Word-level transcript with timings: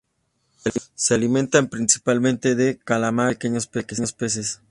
Se 0.95 1.13
alimenta 1.13 1.63
principalmente 1.69 2.55
de 2.55 2.79
calamares 2.79 3.37
y 3.43 3.49
de 3.49 3.61
pequeños 3.71 4.13
peces. 4.13 4.59